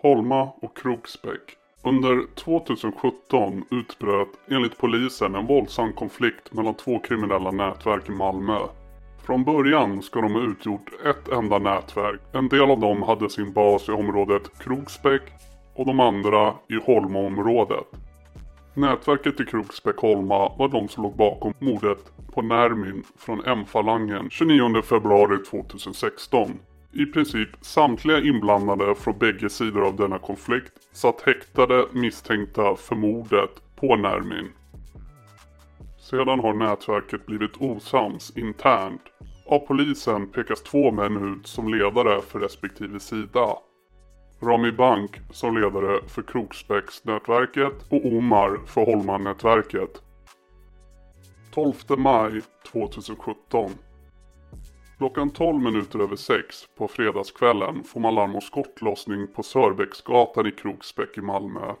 Holma 0.00 0.42
och 0.42 0.76
Kroksbäck. 0.76 1.56
Under 1.84 2.34
2017 2.34 3.64
utbröt 3.70 4.28
enligt 4.50 4.78
polisen 4.78 5.34
en 5.34 5.46
våldsam 5.46 5.92
konflikt 5.92 6.52
mellan 6.52 6.74
två 6.74 6.98
kriminella 6.98 7.50
nätverk 7.50 8.08
i 8.08 8.12
Malmö. 8.12 8.58
Från 9.26 9.44
början 9.44 10.02
ska 10.02 10.20
de 10.20 10.32
ha 10.32 10.40
utgjort 10.40 10.90
ett 11.04 11.28
enda 11.28 11.58
nätverk. 11.58 12.20
En 12.32 12.48
del 12.48 12.70
av 12.70 12.80
dem 12.80 13.02
hade 13.02 13.30
sin 13.30 13.52
bas 13.52 13.88
i 13.88 13.92
området 13.92 14.58
Kroksbäck 14.58 15.22
och 15.74 15.86
de 15.86 16.00
andra 16.00 16.54
i 16.68 16.74
Holmaområdet. 16.74 17.86
Nätverket 18.74 19.40
i 19.40 19.44
Kroksbäck-Holma 19.44 20.52
var 20.58 20.68
de 20.68 20.88
som 20.88 21.02
låg 21.02 21.16
bakom 21.16 21.52
mordet 21.58 22.12
på 22.34 22.42
Nermin 22.42 23.04
från 23.18 23.44
M-falangen 23.44 24.30
29 24.30 24.82
februari 24.82 25.44
2016. 25.44 26.58
I 26.94 27.06
princip 27.06 27.48
samtliga 27.60 28.20
inblandade 28.20 28.94
från 28.94 29.18
bägge 29.18 29.50
sidor 29.50 29.86
av 29.86 29.96
denna 29.96 30.18
konflikt 30.18 30.72
satt 30.92 31.20
häktade 31.20 31.86
misstänkta 31.92 32.76
för 32.76 32.96
mordet 32.96 33.50
på 33.76 33.96
Nermin. 33.96 34.48
Sedan 36.00 36.40
har 36.40 36.54
nätverket 36.54 37.26
blivit 37.26 37.56
osams 37.60 38.36
internt. 38.36 39.02
Av 39.46 39.58
polisen 39.58 40.28
pekas 40.28 40.62
två 40.62 40.90
män 40.90 41.34
ut 41.34 41.46
som 41.46 41.74
ledare 41.74 42.20
för 42.20 42.40
respektive 42.40 43.00
sida. 43.00 43.56
Rami 44.42 44.72
Bank 44.72 45.10
som 45.30 45.56
ledare 45.56 46.08
för 46.08 46.22
Kroksbäcksnätverket 46.22 47.86
och 47.88 48.06
Omar 48.06 48.58
för 48.66 48.84
Holman-nätverket. 48.84 50.02
12 51.54 51.74
maj 51.98 52.40
2017 52.72 53.70
Klockan 55.02 55.30
12 55.30 55.62
minuter 55.62 55.98
över 55.98 56.16
6 56.16 56.56
på 56.78 56.88
fredagskvällen 56.88 57.84
får 57.84 58.00
man 58.00 58.14
larm 58.14 58.34
om 58.34 58.40
skottlossning 58.40 59.26
på 59.34 59.42
Sörbäcksgatan 59.42 60.46
i 60.46 60.50
Kroksbäck 60.50 61.18
i 61.18 61.20
Malmö. 61.20 61.74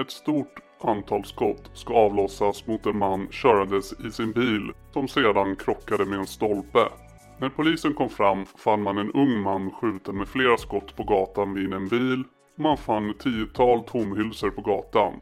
Ett 0.00 0.10
stort 0.10 0.60
antal 0.80 1.24
skott 1.24 1.70
ska 1.74 1.94
avlossas 1.94 2.66
mot 2.66 2.86
en 2.86 2.98
man 2.98 3.28
körandes 3.30 3.92
i 3.92 4.10
sin 4.10 4.32
bil 4.32 4.72
som 4.92 5.08
sedan 5.08 5.56
krockade 5.56 6.04
med 6.04 6.18
en 6.18 6.26
stolpe. 6.26 6.88
När 7.40 7.48
polisen 7.48 7.94
kom 7.94 8.08
fram 8.08 8.46
fann 8.46 8.82
man 8.82 8.98
en 8.98 9.12
ung 9.12 9.42
man 9.42 9.70
skjuten 9.70 10.16
med 10.16 10.28
flera 10.28 10.56
skott 10.56 10.96
på 10.96 11.04
gatan 11.04 11.54
vid 11.54 11.72
en 11.72 11.88
bil. 11.88 12.24
och 12.54 12.60
Man 12.62 12.76
fann 12.76 13.14
tiotal 13.18 13.84
tomhylsor 13.84 14.50
på 14.50 14.62
gatan. 14.62 15.12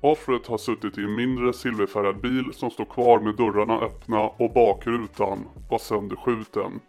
Offret 0.00 0.46
har 0.46 0.58
suttit 0.58 0.98
i 0.98 1.04
en 1.04 1.14
mindre 1.14 1.52
silverfärgad 1.52 2.20
bil 2.20 2.44
som 2.52 2.70
står 2.70 2.84
kvar 2.84 3.20
med 3.20 3.36
dörrarna 3.36 3.78
öppna 3.78 4.20
och 4.20 4.52
bakrutan 4.52 5.48
var 5.70 5.78
sönderskjuten. 5.78 6.80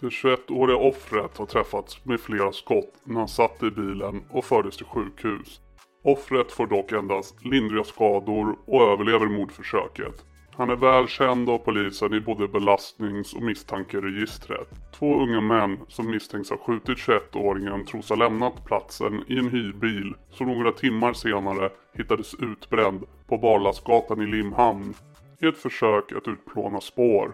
Det 0.00 0.06
21-åriga 0.06 0.76
offret 0.76 1.38
har 1.38 1.46
träffats 1.46 2.04
med 2.04 2.20
flera 2.20 2.52
skott 2.52 2.94
när 3.04 3.18
han 3.18 3.28
satt 3.28 3.62
i 3.62 3.70
bilen 3.70 4.24
och 4.30 4.44
fördes 4.44 4.76
till 4.76 4.86
sjukhus. 4.86 5.60
Offret 6.04 6.52
får 6.52 6.66
dock 6.66 6.92
endast 6.92 7.44
lindriga 7.44 7.84
skador 7.84 8.56
och 8.66 8.82
överlever 8.82 9.26
mordförsöket. 9.26 10.24
Han 10.56 10.70
är 10.70 10.76
väl 10.76 11.08
känd 11.08 11.50
av 11.50 11.58
polisen 11.58 12.14
i 12.14 12.20
både 12.20 12.48
belastnings 12.48 13.34
och 13.34 13.42
misstankeregistret. 13.42 14.68
Två 14.98 15.22
unga 15.22 15.40
män 15.40 15.78
som 15.88 16.10
misstänks 16.10 16.50
ha 16.50 16.56
skjutit 16.56 16.98
21-åringen 16.98 17.84
tros 17.84 18.08
ha 18.08 18.16
lämnat 18.16 18.64
platsen 18.64 19.24
i 19.28 19.38
en 19.38 19.48
hyrbil 19.48 20.14
som 20.30 20.46
några 20.46 20.72
timmar 20.72 21.12
senare 21.12 21.70
hittades 21.94 22.34
utbränd 22.34 23.04
på 23.26 23.38
Barlasgatan 23.38 24.22
i 24.22 24.26
Limhamn 24.26 24.94
i 25.40 25.46
ett 25.46 25.58
försök 25.58 26.12
att 26.12 26.28
utplåna 26.28 26.80
spår. 26.80 27.32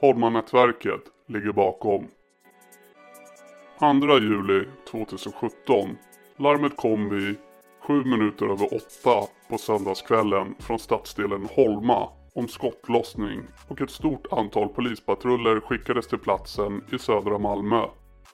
Holmannätverket 0.00 1.02
ligger 1.30 1.52
bakom. 1.52 2.06
2 3.78 4.18
juli 4.18 4.64
2017. 4.90 5.96
Larmet 6.36 6.76
kom 6.76 7.08
vid 7.08 7.36
7 7.80 8.04
minuter 8.04 8.46
över 8.46 8.74
8 8.74 8.80
på 9.50 9.58
söndagskvällen 9.58 10.54
från 10.58 10.78
stadsdelen 10.78 11.48
Holma 11.50 12.08
om 12.34 12.48
skottlossning 12.48 13.40
och 13.68 13.80
ett 13.80 13.90
stort 13.90 14.26
antal 14.30 14.68
polispatruller 14.68 15.60
skickades 15.60 16.08
till 16.08 16.18
platsen 16.18 16.84
i 16.92 16.98
södra 16.98 17.38
Malmö. 17.38 17.84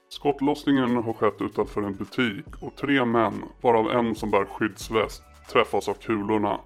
Skottlossningen 0.08 0.96
har 0.96 1.12
skett 1.12 1.40
utanför 1.40 1.82
en 1.82 1.94
butik 1.94 2.62
och 2.62 2.76
tre 2.76 3.04
män, 3.04 3.42
varav 3.60 3.90
en 3.90 4.14
som 4.14 4.30
bär 4.30 4.44
skyddsväst, 4.44 5.22
träffas 5.52 5.88
av 5.88 5.94
kulorna. 5.94 6.60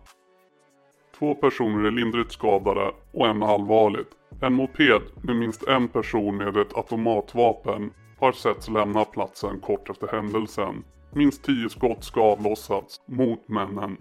Två 1.20 1.34
personer 1.34 1.86
är 1.86 1.91
lindrigt 1.91 2.32
skadade 2.32 2.92
och 3.12 3.26
en 3.26 3.42
allvarligt. 3.42 4.10
En 4.42 4.54
moped 4.54 5.03
med 5.22 5.36
minst 5.36 5.69
en 5.69 5.88
person 5.88 6.36
med 6.36 6.56
ett 6.56 6.76
automatvapen 6.76 7.91
har 8.19 8.32
setts 8.32 8.69
lämna 8.69 9.04
platsen 9.04 9.60
kort 9.60 9.91
efter 9.91 10.08
händelsen. 10.08 10.84
Minst 11.12 11.44
tio 11.44 11.69
skott 11.69 12.04
ska 12.04 12.20
avlossats 12.20 13.00
mot 13.06 13.48
männen. 13.48 13.97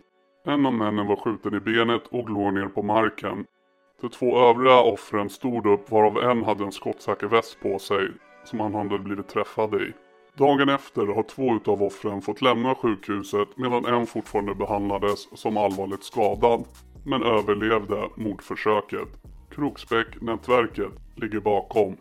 En 0.46 0.66
av 0.66 0.74
männen 0.74 1.08
var 1.08 1.16
skjuten 1.16 1.56
i 1.56 1.60
benet 1.60 2.08
och 2.08 2.30
låg 2.30 2.54
ner 2.54 2.68
på 2.68 2.84
marken. 2.84 3.46
De 4.02 4.10
två 4.10 4.40
övriga 4.40 4.80
offren 4.80 5.30
stod 5.30 5.66
upp 5.66 5.92
varav 5.92 6.18
en 6.18 6.44
hade 6.44 6.64
en 6.64 6.72
skottsäker 6.72 7.28
väst 7.28 7.58
på 7.62 7.80
sig 7.80 8.08
som 8.44 8.60
han 8.60 8.74
hade 8.74 9.00
blivit 9.00 9.28
träffad 9.28 9.74
i. 9.74 9.94
Dagen 10.38 10.70
efter 10.70 11.08
har 11.08 11.24
två 11.24 11.56
utav 11.56 11.84
offren 11.84 12.22
fått 12.22 12.42
lämna 12.42 12.76
sjukhuset 12.76 13.48
medan 13.56 13.86
en 13.86 14.06
fortfarande 14.06 14.56
behandlades 14.56 15.40
som 15.40 15.58
allvarligt 15.58 16.04
skadad 16.04 16.66
men 17.06 17.24
överlevde 17.24 18.10
mordförsöket. 18.16 19.10
Kroksbäck-nätverket 19.52 20.92
ligger 21.16 21.40
bakom. 21.40 21.98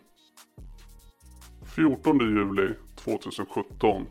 14 1.75 2.19
juli 2.19 2.73
2017. 2.95 4.05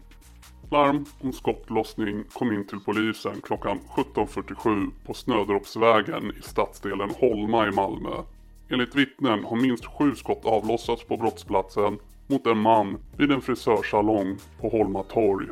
Larm 0.71 1.05
om 1.21 1.33
skottlossning 1.33 2.25
kom 2.33 2.53
in 2.53 2.67
till 2.67 2.81
polisen 2.81 3.41
klockan 3.43 3.79
17.47 3.97 4.91
på 5.07 5.15
Snödroppsvägen 5.15 6.33
i 6.39 6.43
stadsdelen 6.43 7.11
Holma 7.11 7.69
i 7.69 7.71
Malmö. 7.71 8.23
Enligt 8.71 8.95
vittnen 8.95 9.45
har 9.45 9.57
minst 9.57 9.87
sju 9.87 10.15
skott 10.15 10.45
avlossats 10.45 11.05
på 11.05 11.17
brottsplatsen 11.17 11.99
mot 12.27 12.47
en 12.47 12.59
man 12.59 12.99
vid 13.17 13.33
en 13.33 13.41
frisörsalong 13.41 14.37
på 14.61 14.69
Holma 14.69 15.03
torg. 15.03 15.47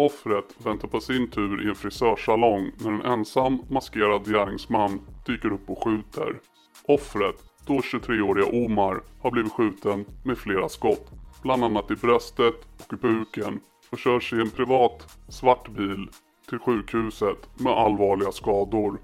Offret 0.00 0.66
väntar 0.66 0.88
på 0.88 1.00
sin 1.00 1.30
tur 1.30 1.66
i 1.66 1.68
en 1.68 1.74
frisörsalong 1.74 2.70
när 2.78 2.90
en 2.90 3.02
ensam 3.02 3.58
maskerad 3.70 4.24
gärningsman 4.24 5.00
dyker 5.26 5.52
upp 5.52 5.70
och 5.70 5.84
skjuter. 5.84 6.40
Offret, 6.88 7.36
då 7.66 7.74
23-åriga 7.78 8.66
Omar, 8.66 9.00
har 9.20 9.30
blivit 9.30 9.52
skjuten 9.52 10.04
med 10.24 10.38
flera 10.38 10.68
skott. 10.68 11.10
Bland 11.42 11.64
annat 11.64 11.90
i 11.90 11.94
bröstet 11.94 12.54
och 12.78 12.92
i 12.92 12.96
buken 12.96 13.60
och 13.90 13.98
körs 13.98 14.32
i 14.32 14.40
en 14.40 14.50
privat 14.50 15.18
svart 15.28 15.68
bil 15.68 16.08
till 16.48 16.58
sjukhuset 16.58 17.60
med 17.60 17.72
allvarliga 17.72 18.32
skador. 18.32 19.00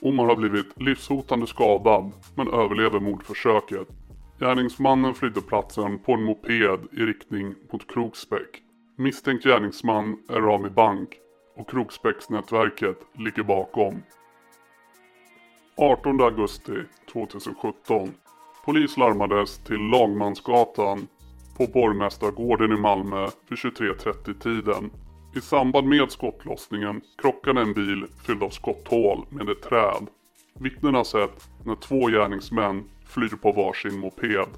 Omar 0.00 0.26
har 0.26 0.36
blivit 0.36 0.80
livshotande 0.80 1.46
skadad 1.46 2.12
men 2.34 2.48
överlever 2.48 3.00
mordförsöket. 3.00 3.88
Gärningsmannen 4.40 5.14
flydde 5.14 5.40
platsen 5.40 5.98
på 5.98 6.12
en 6.12 6.24
moped 6.24 6.80
i 6.92 7.00
riktning 7.00 7.54
mot 7.72 7.92
Kroksbäck. 7.92 8.62
Misstänkt 9.00 9.44
gärningsman 9.44 10.18
är 10.28 10.40
Rami 10.40 10.70
Bank 10.70 11.08
och 11.56 11.70
Kroksbäcksnätverket 11.70 12.98
ligger 13.12 13.42
bakom. 13.42 14.02
18 15.76 16.20
augusti 16.20 16.72
2017. 17.12 18.14
Polis 18.64 18.96
larmades 18.96 19.58
till 19.58 19.80
Lagmansgatan 19.80 21.08
på 21.56 21.66
Borgmästargården 21.66 22.72
i 22.72 22.76
Malmö 22.76 23.28
vid 23.48 23.58
23.30 23.58 24.40
tiden. 24.40 24.90
I 25.36 25.40
samband 25.40 25.88
med 25.88 26.10
skottlossningen 26.10 27.00
krockade 27.22 27.60
en 27.60 27.72
bil 27.72 28.06
fylld 28.26 28.42
av 28.42 28.50
skotthål 28.50 29.26
med 29.30 29.48
ett 29.48 29.62
träd. 29.62 30.06
Vittnen 30.54 30.94
har 30.94 31.04
sett 31.04 31.48
när 31.64 31.74
två 31.74 32.06
gärningsmän 32.06 32.84
flyr 33.06 33.36
på 33.42 33.52
varsin 33.52 33.98
moped. 33.98 34.48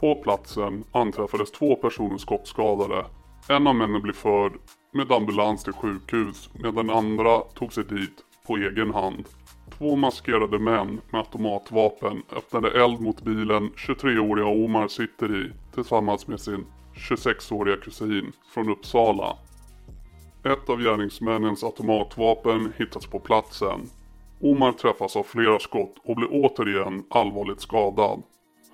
På 0.00 0.14
platsen 0.14 0.84
anträffades 0.92 1.50
två 1.50 1.76
personer 1.76 2.18
skottskadade. 2.18 3.04
En 3.48 3.66
av 3.66 3.74
männen 3.76 4.02
blev 4.02 4.12
förd 4.12 4.52
med 4.92 5.12
ambulans 5.12 5.64
till 5.64 5.72
sjukhus 5.72 6.50
medan 6.54 6.86
den 6.86 6.96
andra 6.96 7.38
tog 7.40 7.72
sig 7.72 7.84
dit 7.84 8.24
på 8.46 8.56
egen 8.56 8.94
hand. 8.94 9.24
Två 9.78 9.96
maskerade 9.96 10.58
män 10.58 11.00
med 11.10 11.18
automatvapen 11.20 12.22
öppnade 12.36 12.82
eld 12.84 13.00
mot 13.00 13.22
bilen 13.22 13.70
23-åriga 13.70 14.46
Omar 14.46 14.88
sitter 14.88 15.36
i 15.36 15.52
tillsammans 15.74 16.26
med 16.26 16.40
sin 16.40 16.66
26-åriga 16.94 17.76
kusin 17.76 18.32
från 18.54 18.68
Uppsala. 18.68 19.36
Ett 20.44 20.68
av 20.68 20.80
gärningsmännens 20.82 21.64
automatvapen 21.64 22.72
hittas 22.76 23.06
på 23.06 23.20
platsen. 23.20 23.80
Omar 24.40 24.72
träffas 24.72 25.16
av 25.16 25.22
flera 25.22 25.58
skott 25.58 25.94
och 26.04 26.16
blir 26.16 26.28
återigen 26.30 27.04
allvarligt 27.10 27.60
skadad. 27.60 28.22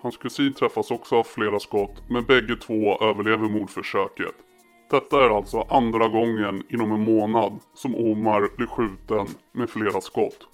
Hans 0.02 0.16
kusin 0.16 0.52
träffas 0.52 0.90
också 0.90 1.16
av 1.16 1.24
flera 1.24 1.60
skott 1.60 2.02
men 2.08 2.24
bägge 2.24 2.56
två 2.56 2.98
överlever 3.00 3.48
mordförsöket. 3.48 4.34
Detta 4.90 5.24
är 5.24 5.36
alltså 5.36 5.60
andra 5.60 6.08
gången 6.08 6.62
inom 6.68 6.92
en 6.92 7.00
månad 7.00 7.58
som 7.74 7.94
Omar 7.94 8.48
blir 8.56 8.66
skjuten 8.66 9.26
med 9.52 9.70
flera 9.70 10.00
skott 10.00 10.48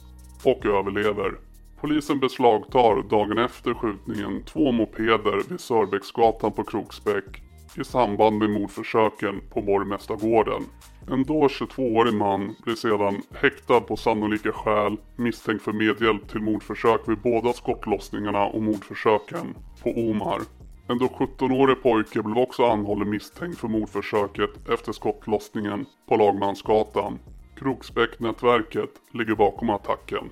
och 0.45 0.67
överlever. 0.67 1.33
Polisen 1.81 2.21
beslagtar 2.21 3.09
dagen 3.11 3.39
efter 3.39 3.75
skjutningen 3.75 4.45
två 4.45 4.73
mopeder 4.73 5.43
vid 5.49 5.61
Sörbäcksgatan 5.61 6.53
på 6.53 6.65
Kroksbäck. 6.65 7.43
i 7.77 7.85
samband 7.85 8.39
med 8.39 8.51
mordförsöken 8.51 9.41
på 9.51 9.63
borgmästargården. 9.63 10.63
En 11.11 11.25
då 11.25 11.47
22-årig 11.47 12.15
man 12.15 12.55
blir 12.65 12.75
sedan 12.75 13.23
häktad 13.35 13.81
på 13.81 13.97
sannolika 13.97 14.53
skäl 14.53 14.97
misstänkt 15.17 15.65
för 15.65 15.73
medhjälp 15.73 16.29
till 16.29 16.41
mordförsök 16.41 17.09
vid 17.09 17.19
båda 17.19 17.53
skottlossningarna 17.53 18.47
och 18.47 18.63
mordförsöken 18.63 19.55
på 19.83 19.91
Omar. 19.91 20.41
En 20.89 20.99
då 20.99 21.07
17-årig 21.07 21.83
pojke 21.83 22.23
blev 22.23 22.39
också 22.39 22.65
anhållen 22.65 23.11
misstänkt 23.11 23.59
för 23.59 23.69
mordförsöket 23.69 24.69
efter 24.69 24.93
skottlossningen 24.93 25.87
på 26.09 26.17
Lagmansgatan. 26.17 27.19
Kroksbäcknätverket 27.57 28.91
ligger 29.13 29.35
bakom 29.35 29.71
attacken. 29.71 30.31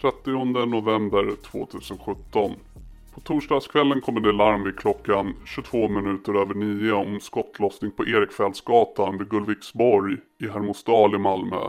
30 0.00 0.30
november 0.66 1.36
2017. 1.42 2.52
På 3.14 3.20
torsdagskvällen 3.20 4.00
kommer 4.00 4.20
det 4.20 4.32
larm 4.32 4.64
vid 4.64 4.78
klockan 4.78 5.34
22 5.44 5.88
minuter 5.88 6.34
över 6.34 6.54
9 6.54 6.92
om 6.92 7.20
skottlossning 7.20 7.90
på 7.90 8.06
Erikfältsgatan 8.06 9.18
vid 9.18 9.28
Gullviksborg 9.28 10.16
i 10.40 10.48
Hermodsdal 10.48 11.14
i 11.14 11.18
Malmö. 11.18 11.68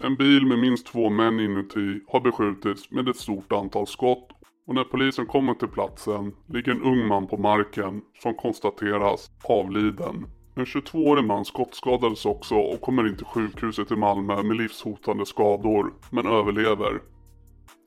En 0.00 0.16
bil 0.16 0.46
med 0.46 0.58
minst 0.58 0.86
två 0.86 1.10
män 1.10 1.40
inuti 1.40 2.00
har 2.08 2.20
beskjutits 2.20 2.90
med 2.90 3.08
ett 3.08 3.16
stort 3.16 3.52
antal 3.52 3.86
skott 3.86 4.37
och 4.68 4.74
när 4.74 4.84
polisen 4.84 5.26
kommer 5.26 5.54
till 5.54 5.68
platsen 5.68 6.34
ligger 6.46 6.72
en 6.72 6.82
ung 6.82 7.06
man 7.06 7.26
på 7.26 7.36
marken 7.36 8.02
som 8.22 8.34
konstateras 8.34 9.30
avliden. 9.44 10.26
En 10.54 10.64
22-årig 10.64 11.24
man 11.24 11.44
skottskadades 11.44 12.26
också 12.26 12.54
och 12.54 12.80
kommer 12.80 13.08
in 13.08 13.16
till 13.16 13.26
sjukhuset 13.26 13.90
i 13.90 13.96
Malmö 13.96 14.42
med 14.42 14.56
livshotande 14.56 15.26
skador, 15.26 15.92
men 16.10 16.26
överlever. 16.26 17.02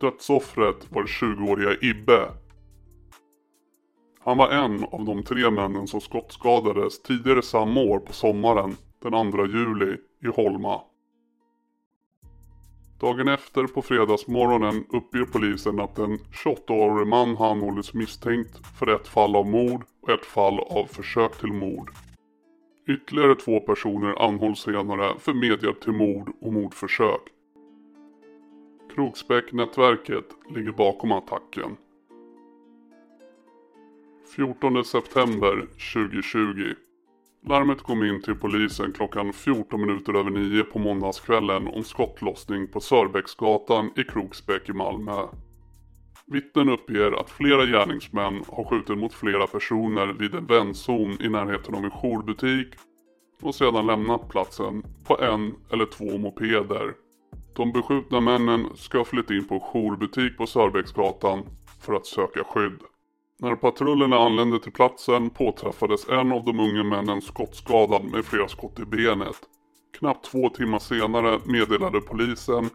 Dödsoffret 0.01 0.91
var 0.91 1.03
20-åriga 1.03 1.75
Ibbe. 1.81 2.31
Han 4.19 4.37
var 4.37 4.49
en 4.49 4.83
av 4.91 5.05
de 5.05 5.23
tre 5.23 5.51
männen 5.51 5.87
som 5.87 6.01
skottskadades 6.01 7.01
tidigare 7.01 7.41
samma 7.41 7.81
år 7.81 7.99
på 7.99 8.13
sommaren, 8.13 8.75
den 9.01 9.31
2 9.31 9.45
juli, 9.45 9.97
i 10.23 10.27
Holma. 10.27 10.81
Dagen 13.01 13.27
efter 13.27 13.67
på 13.67 13.81
fredagsmorgonen 13.81 14.85
uppger 14.89 15.25
polisen 15.25 15.79
att 15.79 15.99
en 15.99 16.17
28-årig 16.17 17.07
man 17.07 17.35
har 17.35 17.51
anhållits 17.51 17.93
misstänkt 17.93 18.59
för 18.79 18.95
ett 18.95 19.07
fall 19.07 19.35
av 19.35 19.47
mord 19.47 19.83
och 20.01 20.09
ett 20.09 20.25
fall 20.25 20.59
av 20.59 20.85
försök 20.85 21.39
till 21.39 21.53
mord. 21.53 21.91
Ytterligare 22.87 23.35
två 23.35 23.59
personer 23.59 24.25
anhålls 24.27 24.59
senare 24.59 25.19
för 25.19 25.33
medhjälp 25.33 25.81
till 25.81 25.91
mord 25.91 26.31
och 26.41 26.53
mordförsök. 26.53 27.21
Kroksbäcknätverket 28.95 30.25
ligger 30.55 30.71
bakom 30.71 31.11
attacken. 31.11 31.77
14 34.35 34.85
september 34.85 35.67
2020. 35.93 36.73
Larmet 37.45 37.83
kom 37.83 38.03
in 38.03 38.21
till 38.21 38.35
polisen 38.35 38.93
klockan 38.93 39.33
14 39.33 39.81
minuter 39.81 40.13
över 40.13 40.29
9 40.29 40.63
på 40.63 40.79
måndagskvällen 40.79 41.67
om 41.67 41.83
skottlossning 41.83 42.67
på 42.67 42.79
Sörbäcksgatan 42.79 43.91
i 43.95 44.03
Kroksbäck 44.03 44.69
i 44.69 44.73
Malmö. 44.73 45.27
Vittnen 46.25 46.69
uppger 46.69 47.19
att 47.19 47.29
flera 47.29 47.65
gärningsmän 47.65 48.43
har 48.47 48.63
skjutit 48.63 48.97
mot 48.97 49.13
flera 49.13 49.47
personer 49.47 50.07
vid 50.07 50.35
en 50.35 50.45
vändzon 50.45 51.17
i 51.21 51.29
närheten 51.29 51.75
av 51.75 51.83
en 51.83 51.91
jourbutik 51.91 52.67
och 53.41 53.55
sedan 53.55 53.87
lämnat 53.87 54.29
platsen 54.29 54.83
på 55.07 55.21
en 55.21 55.55
eller 55.71 55.85
två 55.85 56.17
mopeder. 56.17 56.93
De 57.55 57.71
beskjutna 57.71 58.19
männen 58.21 58.67
ska 58.75 58.97
ha 58.97 59.05
flytt 59.05 59.31
in 59.31 59.47
på 59.47 59.55
en 59.55 59.61
jourbutik 59.61 60.37
på 60.37 60.47
Sörbäcksgatan 60.47 61.43
för 61.81 61.93
att 61.93 62.05
söka 62.05 62.43
skydd. 62.43 62.79
När 63.41 63.55
patrullerna 63.55 64.17
anlände 64.17 64.59
till 64.59 64.71
platsen 64.71 65.29
påträffades 65.29 66.09
en 66.09 66.31
av 66.31 66.45
de 66.45 66.59
unga 66.59 66.83
männen 66.83 67.21
skottskadad 67.21 68.03
med 68.11 68.25
flera 68.25 68.47
skott 68.47 68.79
i 68.79 68.85
benet. 68.85 69.35
Knappt 69.99 70.25
två 70.25 70.49
timmar 70.49 70.79
senare 70.79 71.39
meddelade 71.45 72.01
polisen 72.01 72.69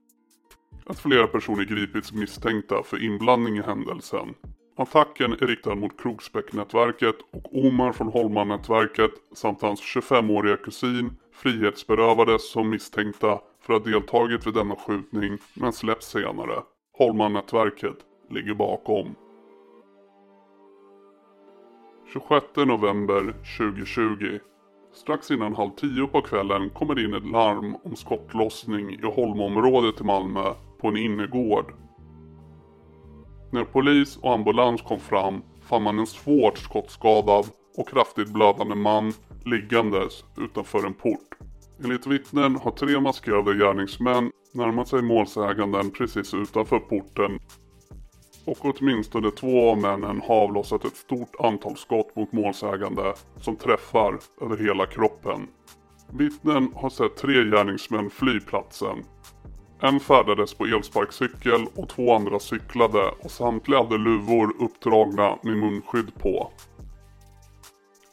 att 0.87 0.99
flera 0.99 1.27
personer 1.27 1.65
gripits 1.65 2.13
misstänkta 2.13 2.83
för 2.83 3.05
inblandning 3.05 3.57
i 3.59 3.63
händelsen. 3.63 4.35
Attacken 4.77 5.33
är 5.33 5.37
riktad 5.37 5.75
mot 5.75 6.01
Kroksbäcknätverket 6.01 7.17
och 7.33 7.67
Omar 7.67 7.93
från 7.93 8.09
Holman-nätverket 8.09 9.11
samt 9.35 9.63
hans 9.63 9.81
25-åriga 9.81 10.57
kusin 10.57 11.17
frihetsberövades 11.33 12.51
som 12.51 12.71
misstänkta 12.71 13.41
för 13.63 13.75
att 13.75 13.85
ha 13.85 13.93
deltagit 13.93 14.47
vid 14.47 14.55
denna 14.55 14.77
skjutning 14.77 15.39
men 15.55 15.73
släpps 15.73 16.07
senare. 16.07 16.63
Holman-nätverket 16.99 17.97
ligger 18.31 18.55
bakom. 18.55 19.15
26 22.12 22.44
november 22.56 23.35
2020. 23.58 24.38
Strax 24.94 25.31
innan 25.31 25.55
halv 25.55 25.70
tio 25.70 26.06
på 26.06 26.23
kvällen 26.23 26.70
kommer 26.70 26.94
det 26.94 27.05
in 27.05 27.14
ett 27.14 27.31
larm 27.31 27.76
om 27.85 27.97
skottlossning 27.97 28.91
i 28.91 29.03
Holmområdet 29.03 30.00
i 30.00 30.05
Malmö 30.05 30.55
på 30.81 30.88
en 30.88 30.97
innergård. 30.97 31.73
När 33.53 33.64
polis 33.64 34.17
och 34.17 34.35
ambulans 34.35 34.82
kom 34.82 35.00
fram 35.00 35.43
fann 35.62 35.82
man 35.82 35.99
en 35.99 36.06
svårt 36.06 36.58
skottskadad 36.58 37.47
och 37.76 37.88
kraftigt 37.88 38.32
blödande 38.32 38.75
man 38.75 39.12
liggandes 39.44 40.25
utanför 40.38 40.87
en 40.87 40.94
port. 40.94 41.29
Enligt 41.85 42.06
vittnen 42.06 42.56
har 42.56 42.70
tre 42.70 43.00
maskerade 43.00 43.55
gärningsmän 43.55 44.31
närmat 44.55 44.88
sig 44.88 45.03
målsäganden 45.03 45.91
precis 45.91 46.35
utanför 46.35 46.79
porten 46.79 47.38
och 48.46 48.58
åtminstone 48.60 49.31
två 49.31 49.70
av 49.70 49.78
männen 49.78 50.20
har 50.20 50.34
avlossat 50.34 50.84
ett 50.84 50.96
stort 50.96 51.37
antal 51.38 51.76
skott 51.76 52.16
mot 52.16 52.32
målsägande 52.32 53.14
som 53.40 53.56
träffar 53.56 54.19
över 54.40 54.56
hela 54.56 54.87
kroppen. 54.87 55.48
Vittnen 56.12 56.72
har 56.75 56.90
sett 56.90 57.16
tre 57.16 57.34
gärningsmän 57.34 58.10
fly 58.10 58.40
platsen. 58.40 59.04
En 59.81 60.00
färdades 60.00 60.54
på 60.54 60.64
elsparkcykel 60.64 61.66
och 61.75 61.88
två 61.88 62.14
andra 62.14 62.38
cyklade 62.38 63.10
och 63.20 63.31
samtliga 63.31 63.82
hade 63.82 63.98
luvor 63.98 64.52
uppdragna 64.60 65.38
med 65.43 65.56
munskydd 65.56 66.14
på. 66.19 66.50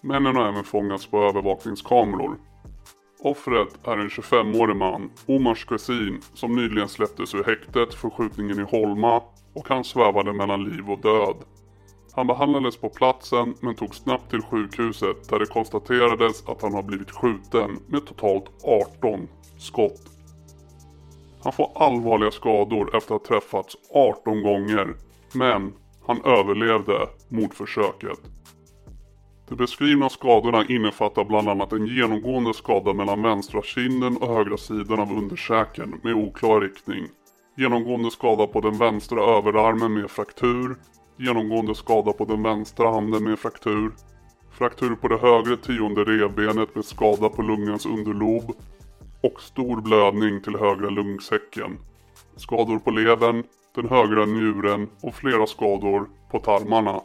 Männen 0.01 0.35
har 0.35 0.47
även 0.47 0.63
fångats 0.63 1.07
på 1.07 1.17
övervakningskameror. 1.17 2.37
Offret 3.19 3.87
är 3.87 3.97
en 3.97 4.09
25-årig 4.09 4.75
man, 4.75 5.11
Omars 5.25 5.65
kusin, 5.65 6.21
som 6.33 6.55
nyligen 6.55 6.89
släpptes 6.89 7.35
ur 7.35 7.43
häktet 7.43 7.93
för 7.93 8.09
skjutningen 8.09 8.59
i 8.59 8.63
Holma 8.63 9.21
och 9.53 9.69
han 9.69 9.83
svävade 9.83 10.33
mellan 10.33 10.63
liv 10.63 10.91
och 10.91 10.99
död. 10.99 11.35
Han 12.15 12.27
behandlades 12.27 12.77
på 12.77 12.89
platsen 12.89 13.55
men 13.61 13.75
togs 13.75 13.97
snabbt 13.97 14.29
till 14.29 14.41
sjukhuset 14.41 15.29
där 15.29 15.39
det 15.39 15.45
konstaterades 15.45 16.47
att 16.47 16.61
han 16.61 16.73
har 16.73 16.83
blivit 16.83 17.11
skjuten 17.11 17.79
med 17.87 18.05
totalt 18.05 18.45
18 18.63 19.27
skott. 19.57 20.01
Han 21.43 21.53
får 21.53 21.71
allvarliga 21.75 22.31
skador 22.31 22.95
efter 22.95 23.15
att 23.15 23.27
ha 23.27 23.39
träffats 23.39 23.75
18 23.93 24.43
gånger 24.43 24.95
men 25.33 25.73
han 26.07 26.25
överlevde 26.25 27.07
mordförsöket. 27.29 28.19
De 29.49 29.55
beskrivna 29.55 30.09
skadorna 30.09 30.65
innefattar 30.65 31.23
bland 31.23 31.49
annat 31.49 31.73
en 31.73 31.87
genomgående 31.87 32.53
skada 32.53 32.93
mellan 32.93 33.21
vänstra 33.21 33.61
kinden 33.61 34.17
och 34.17 34.35
högra 34.35 34.57
sidan 34.57 34.99
av 34.99 35.17
underkäken 35.17 35.99
med 36.03 36.13
oklar 36.13 36.61
riktning. 36.61 37.07
Genomgående 37.55 38.11
skada 38.11 38.47
på 38.47 38.61
den 38.61 38.77
vänstra 38.77 39.37
överarmen 39.37 39.93
med 39.93 40.11
fraktur. 40.11 40.75
Genomgående 41.17 41.75
skada 41.75 42.13
på 42.13 42.25
den 42.25 42.43
vänstra 42.43 42.91
handen 42.91 43.23
med 43.23 43.39
fraktur. 43.39 43.91
Fraktur 44.51 44.95
på 44.95 45.07
det 45.07 45.17
högre 45.17 45.57
tionde 45.57 46.03
revbenet 46.03 46.75
med 46.75 46.85
skada 46.85 47.29
på 47.29 47.41
lungans 47.41 47.85
underlob. 47.85 48.55
Och 49.23 49.41
stor 49.41 49.81
blödning 49.81 50.41
till 50.41 50.55
högra 50.55 50.89
lungsäcken. 50.89 51.79
Skador 52.35 52.79
på 52.79 52.91
levern, 52.91 53.43
den 53.75 53.89
högra 53.89 54.25
njuren 54.25 54.89
och 55.01 55.15
flera 55.15 55.47
skador 55.47 56.09
på 56.31 56.39
tarmarna 56.39 57.01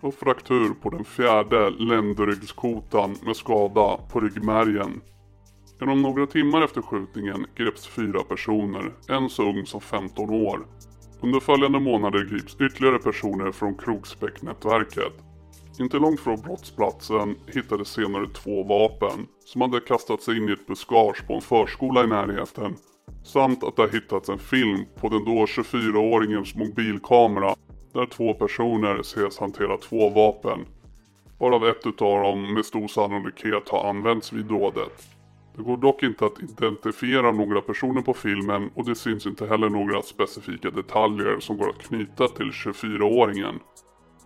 och 0.00 0.14
fraktur 0.14 0.74
på 0.82 0.90
den 0.90 1.04
fjärde 1.04 1.70
ländryggskotan 1.70 3.16
med 3.26 3.36
skada 3.36 3.98
på 4.12 4.20
ryggmärgen. 4.20 5.00
Inom 5.82 6.02
några 6.02 6.26
timmar 6.26 6.62
efter 6.62 6.82
skjutningen 6.82 7.46
greps 7.56 7.86
fyra 7.86 8.22
personer, 8.22 8.92
en 9.08 9.28
så 9.28 9.42
ung 9.42 9.66
som 9.66 9.80
15 9.80 10.30
år. 10.30 10.66
Under 11.20 11.40
följande 11.40 11.80
månader 11.80 12.24
grips 12.24 12.56
ytterligare 12.60 12.98
personer 12.98 13.52
från 13.52 13.74
Kroksbäcknätverket. 13.74 15.12
Inte 15.80 15.98
långt 15.98 16.20
från 16.20 16.40
brottsplatsen 16.40 17.36
hittades 17.46 17.88
senare 17.88 18.28
två 18.28 18.62
vapen 18.62 19.26
som 19.44 19.60
hade 19.60 19.80
kastat 19.80 20.22
sig 20.22 20.36
in 20.36 20.48
i 20.48 20.52
ett 20.52 20.66
buskage 20.66 21.26
på 21.26 21.34
en 21.34 21.40
förskola 21.40 22.04
i 22.04 22.06
närheten 22.06 22.76
samt 23.24 23.64
att 23.64 23.76
det 23.76 23.82
har 23.82 23.88
hittats 23.88 24.28
en 24.28 24.38
film 24.38 24.84
på 25.00 25.08
den 25.08 25.24
då 25.24 25.44
24-åringens 25.44 26.58
mobilkamera 26.58 27.54
där 27.92 28.06
två 28.06 28.34
personer 28.34 29.00
ses 29.00 29.38
hantera 29.38 29.76
två 29.76 30.10
vapen. 30.10 30.66
Varav 31.38 31.66
ett 31.66 31.86
utav 31.86 32.22
dem 32.22 32.54
med 32.54 32.64
stor 32.64 32.88
sannolikhet 32.88 33.68
har 33.68 33.90
använts 33.90 34.32
vid 34.32 34.44
dådet. 34.44 35.11
Det 35.56 35.62
går 35.62 35.76
dock 35.76 36.02
inte 36.02 36.26
att 36.26 36.42
identifiera 36.42 37.32
några 37.32 37.60
personer 37.60 38.02
på 38.02 38.14
filmen 38.14 38.70
och 38.74 38.84
det 38.84 38.94
syns 38.94 39.26
inte 39.26 39.46
heller 39.46 39.68
några 39.68 40.02
specifika 40.02 40.70
detaljer 40.70 41.40
som 41.40 41.56
går 41.56 41.68
att 41.68 41.82
knyta 41.82 42.28
till 42.28 42.50
24-åringen. 42.50 43.60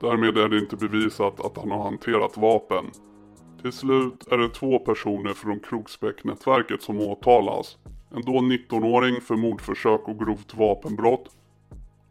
Därmed 0.01 0.39
är 0.39 0.49
det 0.49 0.59
inte 0.59 0.77
bevisat 0.77 1.41
att 1.41 1.57
han 1.57 1.71
har 1.71 1.83
hanterat 1.83 2.37
vapen. 2.37 2.85
Till 3.63 3.73
slut 3.73 4.27
är 4.31 4.39
det 4.39 4.49
två 4.49 4.79
personer 4.79 5.33
från 5.33 5.61
Kroksbäck-nätverket 5.61 6.83
som 6.83 7.01
åtalas. 7.01 7.77
En 8.15 8.23
då 8.23 8.33
19-åring 8.33 9.21
för 9.21 9.37
mordförsök 9.37 10.09
och 10.09 10.19
grovt 10.19 10.55
vapenbrott 10.55 11.31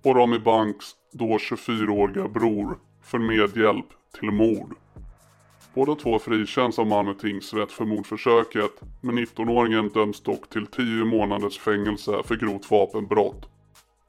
och 0.04 0.16
Rami 0.16 0.40
Banks 0.40 0.86
då 1.14 1.26
24-åriga 1.26 2.28
bror 2.28 2.78
för 3.02 3.20
medhjälp 3.20 3.86
till 4.20 4.32
mord. 4.32 4.76
Båda 5.75 5.96
två 5.96 6.20
frikänns 6.20 6.79
av 6.79 6.88
Malmö 6.88 7.13
tingsrätt 7.13 7.72
för 7.72 7.86
mordförsöket 7.86 8.82
men 9.01 9.20
19-åringen 9.20 9.94
döms 9.94 10.22
dock 10.22 10.50
till 10.50 10.67
10 10.67 11.05
månaders 11.05 11.60
fängelse 11.60 12.22
för 12.24 12.36
grovt 12.36 12.72
vapenbrott. 12.72 13.50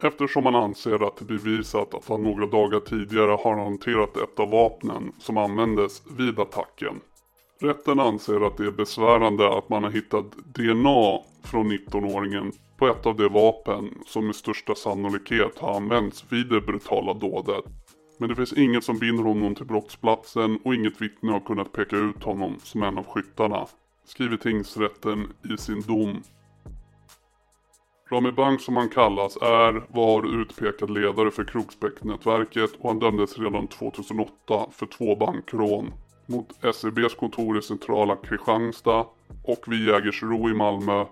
Eftersom 0.02 0.44
man 0.44 0.54
anser 0.54 1.06
att 1.06 1.16
det 1.16 1.25
bevisat 1.25 1.94
att 1.94 2.08
han 2.08 2.23
några 2.23 2.46
dagar 2.46 2.80
tidigare 2.80 3.30
har 3.30 3.64
hanterat 3.64 4.16
ett 4.16 4.40
av 4.40 4.50
vapnen 4.50 5.12
som 5.18 5.37
användes 5.37 6.02
vid 6.18 6.38
attacken. 6.38 7.00
Rätten 7.61 8.00
anser 8.00 8.46
att 8.46 8.56
det 8.56 8.66
är 8.66 8.70
besvärande 8.70 9.58
att 9.58 9.68
man 9.68 9.85
har 9.85 9.90
hittat 9.90 10.32
DNA 10.32 11.20
från 11.44 11.73
19-åringen 11.73 12.52
på 12.78 12.88
ett 12.88 13.06
av 13.06 13.16
de 13.16 13.28
vapen 13.28 13.94
som 14.06 14.26
med 14.26 14.37
största 14.37 14.75
sannolikhet 14.75 15.58
har 15.58 15.76
använts 15.76 16.25
vid 16.28 16.49
det 16.49 16.61
brutala 16.61 17.14
dådet. 17.14 17.64
Men 18.18 18.28
det 18.28 18.35
finns 18.37 18.52
inget 18.52 18.85
som 18.85 18.99
binder 18.99 19.25
honom 19.25 19.54
till 19.54 19.66
brottsplatsen 19.66 20.58
och 20.64 20.75
inget 20.75 21.02
vittne 21.02 21.32
har 21.32 21.40
kunnat 21.40 21.73
peka 21.73 21.96
ut 21.96 22.23
honom 22.23 22.58
som 22.62 22.82
en 22.82 22.99
av 22.99 23.06
skyttarna, 23.06 23.66
skriver 24.04 24.37
tingsrätten 24.37 25.32
i 25.54 25.56
sin 25.58 25.82
dom. 25.82 26.23
Rami 28.11 28.32
Bank 28.32 28.61
som 28.61 28.76
han 28.76 28.88
kallas 28.88 29.37
är, 29.37 29.87
var 29.88 30.40
utpekad 30.40 30.90
ledare 30.90 31.30
för 31.30 31.44
Kroksbäcknätverket 31.44 32.70
och 32.78 32.88
han 32.88 32.99
dömdes 32.99 33.38
redan 33.38 33.68
2008 33.68 34.66
för 34.73 34.87
två 34.87 35.16
bankrån 35.16 35.92
mot 36.26 36.75
SEBs 36.75 37.14
kontor 37.14 37.58
i 37.58 37.62
centrala 37.62 38.16
Kristianstad 38.16 39.06
och 39.44 39.64
vid 39.66 39.88
Jägersro 39.88 40.50
i 40.50 40.54
Malmö 40.54 41.04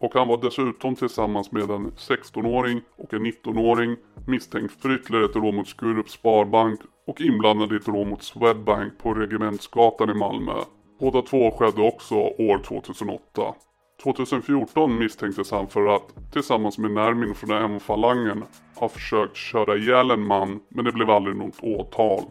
och 0.00 0.14
han 0.14 0.28
var 0.28 0.36
dessutom 0.42 0.94
tillsammans 0.96 1.52
med 1.52 1.70
en 1.70 1.90
16-åring 1.90 2.80
och 2.96 3.14
en 3.14 3.26
19-åring 3.26 3.96
misstänkt 4.26 4.82
för 4.82 4.94
ytterligare 4.94 5.24
ett 5.24 5.36
rån 5.36 5.56
mot 5.56 5.68
Skurups 5.68 6.12
Sparbank 6.12 6.80
och 7.06 7.20
inblandad 7.20 7.72
i 7.72 7.76
ett 7.76 7.88
rån 7.88 8.08
mot 8.08 8.22
Swedbank 8.22 8.98
på 8.98 9.14
Regementsgatan 9.14 10.10
i 10.10 10.14
Malmö. 10.14 10.52
Båda 11.00 11.22
två 11.22 11.50
skedde 11.50 11.82
också 11.82 12.14
år 12.14 12.58
2008. 12.58 13.54
2014 14.02 14.98
misstänktes 14.98 15.50
han 15.50 15.68
för 15.68 15.86
att, 15.86 16.32
tillsammans 16.32 16.78
med 16.78 16.90
Nermin 16.90 17.34
från 17.34 17.50
M-falangen, 17.50 18.44
ha 18.76 18.88
försökt 18.88 19.36
köra 19.36 19.76
ihjäl 19.76 20.10
en 20.10 20.26
man 20.26 20.60
men 20.68 20.84
det 20.84 20.92
blev 20.92 21.10
aldrig 21.10 21.36
något 21.36 21.62
åtal. 21.62 22.22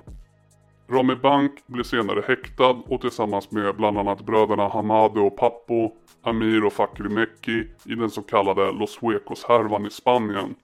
Rami 0.91 1.15
Bank 1.15 1.51
blev 1.67 1.84
senare 1.84 2.24
häktad 2.27 2.69
och 2.69 3.01
tillsammans 3.01 3.51
med 3.51 3.75
bland 3.75 3.98
annat 3.98 4.25
bröderna 4.25 4.67
Hamade 4.67 5.19
och 5.19 5.38
Pappo, 5.38 5.91
Amir 6.24 6.65
och 6.65 6.74
Fakri 6.74 7.10
Mekki 7.10 7.67
i 7.86 7.96
den 7.96 8.10
så 8.10 8.22
kallade 8.22 8.72
Los 8.72 8.98
Huecos-härvan 9.01 9.86
i 9.86 9.89
Spanien. 9.89 10.55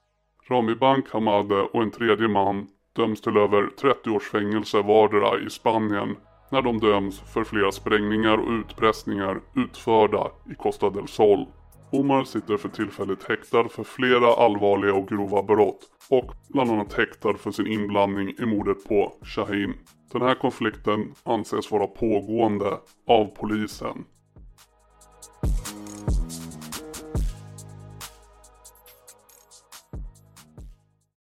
Rami 0.50 0.76
Bank, 0.76 1.10
Hamade 1.12 1.62
och 1.62 1.84
en 1.84 1.92
tredje 1.92 2.28
man 2.28 2.68
döms 2.96 3.22
till 3.22 3.38
över 3.38 3.68
30 3.82 4.10
års 4.10 4.30
fängelse 4.30 4.82
vardera 4.82 5.40
i 5.40 5.50
Spanien 5.50 6.16
när 6.52 6.62
de 6.62 6.80
döms 6.80 7.20
för 7.20 7.44
flera 7.44 7.72
sprängningar 7.72 8.38
och 8.38 8.52
utpressningar 8.52 9.42
utförda 9.56 10.32
i 10.52 10.56
Costa 10.56 10.90
del 10.90 11.08
Sol. 11.08 11.46
Omar 11.92 12.24
sitter 12.24 12.58
för 12.58 12.70
tillfället 12.70 13.24
häktad 13.24 13.70
för 13.70 13.84
flera 13.84 14.34
allvarliga 14.34 14.94
och 14.94 15.08
grova 15.08 15.44
brott 15.44 15.80
och 16.10 16.32
bland 16.50 16.72
annat 16.72 16.94
häktad 16.94 17.34
för 17.34 17.52
sin 17.52 17.68
inblandning 17.68 18.36
i 18.40 18.46
mordet 18.46 18.88
på 18.88 19.14
Shahin. 19.22 19.74
Den 20.16 20.28
här 20.28 20.36
konflikten 20.36 21.14
anses 21.24 21.72
vara 21.72 21.88
pågående 21.88 22.80
av 23.08 23.26
polisen. 23.26 24.06